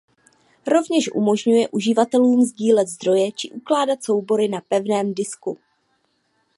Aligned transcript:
Rovněž 0.67 1.11
umožňuje 1.13 1.69
uživatelům 1.69 2.41
sdílet 2.45 2.87
zdroje 2.87 3.31
či 3.31 3.51
ukládat 3.51 4.03
soubory 4.03 4.47
na 4.47 4.61
pevném 4.61 5.13
disku. 5.13 5.57